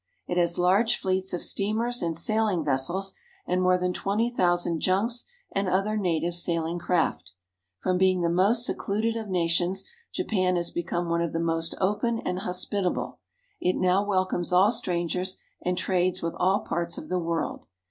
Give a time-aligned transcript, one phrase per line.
[0.25, 3.13] It has large fleets of steamers and sailing vessels
[3.45, 7.33] and more than twenty thousand junks and other native sailing craft.
[7.77, 12.17] From being the most secluded of nations, Japan has become one of the most open
[12.17, 13.19] and hospitable.
[13.59, 17.67] It now wel comes all strangers and trades with all parts of the world.